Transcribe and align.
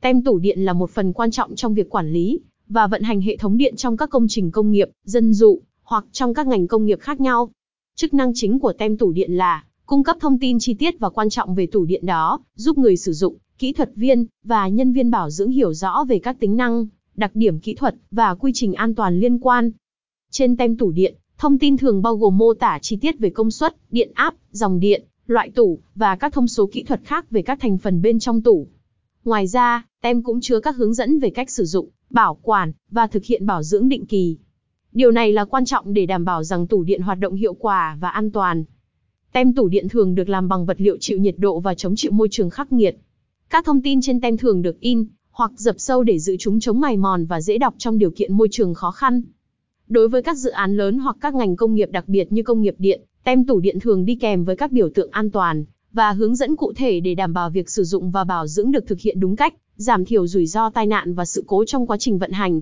Tem 0.00 0.22
tủ 0.22 0.38
điện 0.38 0.60
là 0.60 0.72
một 0.72 0.90
phần 0.90 1.12
quan 1.12 1.30
trọng 1.30 1.54
trong 1.54 1.74
việc 1.74 1.90
quản 1.90 2.12
lý 2.12 2.40
và 2.68 2.86
vận 2.86 3.02
hành 3.02 3.20
hệ 3.20 3.36
thống 3.36 3.56
điện 3.56 3.76
trong 3.76 3.96
các 3.96 4.10
công 4.10 4.26
trình 4.28 4.50
công 4.50 4.70
nghiệp, 4.70 4.88
dân 5.04 5.34
dụng 5.34 5.60
hoặc 5.82 6.04
trong 6.12 6.34
các 6.34 6.46
ngành 6.46 6.66
công 6.66 6.86
nghiệp 6.86 7.00
khác 7.00 7.20
nhau. 7.20 7.50
Chức 7.96 8.14
năng 8.14 8.32
chính 8.34 8.58
của 8.58 8.72
tem 8.72 8.96
tủ 8.96 9.12
điện 9.12 9.32
là 9.32 9.64
cung 9.86 10.04
cấp 10.04 10.16
thông 10.20 10.38
tin 10.38 10.58
chi 10.58 10.74
tiết 10.74 10.98
và 10.98 11.10
quan 11.10 11.30
trọng 11.30 11.54
về 11.54 11.66
tủ 11.66 11.84
điện 11.84 12.06
đó, 12.06 12.40
giúp 12.54 12.78
người 12.78 12.96
sử 12.96 13.12
dụng, 13.12 13.36
kỹ 13.58 13.72
thuật 13.72 13.90
viên 13.94 14.26
và 14.44 14.68
nhân 14.68 14.92
viên 14.92 15.10
bảo 15.10 15.30
dưỡng 15.30 15.50
hiểu 15.50 15.74
rõ 15.74 16.04
về 16.08 16.18
các 16.18 16.40
tính 16.40 16.56
năng, 16.56 16.86
đặc 17.16 17.30
điểm 17.34 17.60
kỹ 17.60 17.74
thuật 17.74 17.94
và 18.10 18.34
quy 18.34 18.52
trình 18.54 18.74
an 18.74 18.94
toàn 18.94 19.20
liên 19.20 19.38
quan. 19.38 19.70
Trên 20.30 20.56
tem 20.56 20.76
tủ 20.76 20.90
điện, 20.90 21.14
thông 21.38 21.58
tin 21.58 21.76
thường 21.76 22.02
bao 22.02 22.16
gồm 22.16 22.38
mô 22.38 22.54
tả 22.54 22.78
chi 22.82 22.96
tiết 22.96 23.18
về 23.18 23.30
công 23.30 23.50
suất, 23.50 23.76
điện 23.90 24.10
áp, 24.14 24.34
dòng 24.50 24.80
điện, 24.80 25.02
loại 25.26 25.50
tủ 25.50 25.78
và 25.94 26.16
các 26.16 26.32
thông 26.32 26.48
số 26.48 26.68
kỹ 26.72 26.82
thuật 26.82 27.00
khác 27.04 27.30
về 27.30 27.42
các 27.42 27.60
thành 27.60 27.78
phần 27.78 28.02
bên 28.02 28.18
trong 28.18 28.42
tủ. 28.42 28.66
Ngoài 29.24 29.46
ra, 29.46 29.86
tem 30.02 30.22
cũng 30.22 30.40
chứa 30.40 30.60
các 30.60 30.76
hướng 30.76 30.94
dẫn 30.94 31.18
về 31.18 31.30
cách 31.30 31.50
sử 31.50 31.64
dụng, 31.64 31.88
bảo 32.10 32.38
quản 32.42 32.72
và 32.90 33.06
thực 33.06 33.24
hiện 33.24 33.46
bảo 33.46 33.62
dưỡng 33.62 33.88
định 33.88 34.06
kỳ. 34.06 34.36
Điều 34.92 35.10
này 35.10 35.32
là 35.32 35.44
quan 35.44 35.64
trọng 35.64 35.92
để 35.94 36.06
đảm 36.06 36.24
bảo 36.24 36.44
rằng 36.44 36.66
tủ 36.66 36.82
điện 36.82 37.02
hoạt 37.02 37.18
động 37.18 37.34
hiệu 37.34 37.54
quả 37.54 37.96
và 38.00 38.08
an 38.08 38.30
toàn. 38.30 38.64
Tem 39.32 39.52
tủ 39.52 39.68
điện 39.68 39.88
thường 39.88 40.14
được 40.14 40.28
làm 40.28 40.48
bằng 40.48 40.66
vật 40.66 40.80
liệu 40.80 40.96
chịu 41.00 41.18
nhiệt 41.18 41.34
độ 41.38 41.60
và 41.60 41.74
chống 41.74 41.96
chịu 41.96 42.12
môi 42.12 42.28
trường 42.30 42.50
khắc 42.50 42.72
nghiệt. 42.72 42.96
Các 43.50 43.64
thông 43.64 43.82
tin 43.82 44.00
trên 44.00 44.20
tem 44.20 44.36
thường 44.36 44.62
được 44.62 44.80
in 44.80 45.06
hoặc 45.30 45.50
dập 45.56 45.74
sâu 45.78 46.02
để 46.02 46.18
giữ 46.18 46.36
chúng 46.38 46.60
chống 46.60 46.80
mài 46.80 46.96
mòn 46.96 47.26
và 47.26 47.40
dễ 47.40 47.58
đọc 47.58 47.74
trong 47.78 47.98
điều 47.98 48.10
kiện 48.10 48.32
môi 48.32 48.48
trường 48.50 48.74
khó 48.74 48.90
khăn. 48.90 49.22
Đối 49.88 50.08
với 50.08 50.22
các 50.22 50.36
dự 50.36 50.50
án 50.50 50.76
lớn 50.76 50.98
hoặc 50.98 51.16
các 51.20 51.34
ngành 51.34 51.56
công 51.56 51.74
nghiệp 51.74 51.88
đặc 51.92 52.08
biệt 52.08 52.32
như 52.32 52.42
công 52.42 52.62
nghiệp 52.62 52.74
điện, 52.78 53.02
tem 53.24 53.44
tủ 53.44 53.60
điện 53.60 53.80
thường 53.80 54.04
đi 54.04 54.14
kèm 54.14 54.44
với 54.44 54.56
các 54.56 54.72
biểu 54.72 54.88
tượng 54.94 55.10
an 55.10 55.30
toàn 55.30 55.64
và 55.92 56.12
hướng 56.12 56.36
dẫn 56.36 56.56
cụ 56.56 56.72
thể 56.76 57.00
để 57.00 57.14
đảm 57.14 57.32
bảo 57.32 57.50
việc 57.50 57.70
sử 57.70 57.84
dụng 57.84 58.10
và 58.10 58.24
bảo 58.24 58.46
dưỡng 58.46 58.70
được 58.70 58.86
thực 58.86 59.00
hiện 59.00 59.20
đúng 59.20 59.36
cách, 59.36 59.54
giảm 59.76 60.04
thiểu 60.04 60.26
rủi 60.26 60.46
ro 60.46 60.70
tai 60.70 60.86
nạn 60.86 61.14
và 61.14 61.24
sự 61.24 61.44
cố 61.46 61.64
trong 61.64 61.86
quá 61.86 61.96
trình 61.96 62.18
vận 62.18 62.32
hành. 62.32 62.60